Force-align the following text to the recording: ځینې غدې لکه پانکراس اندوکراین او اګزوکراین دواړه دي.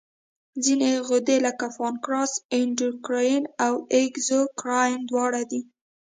ځینې 0.63 0.91
غدې 1.07 1.37
لکه 1.45 1.65
پانکراس 1.77 2.33
اندوکراین 2.57 3.43
او 3.65 3.73
اګزوکراین 4.01 4.99
دواړه 5.09 5.41
دي. 5.51 5.61